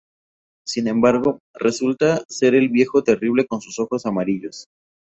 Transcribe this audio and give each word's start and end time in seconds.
Sin 0.65 0.87
embargo, 0.87 1.37
resulta 1.53 2.23
ser 2.27 2.55
el 2.55 2.69
Viejo 2.69 3.03
Terrible 3.03 3.45
con 3.45 3.61
sus 3.61 3.77
ojos 3.77 4.07
amarillos. 4.07 4.65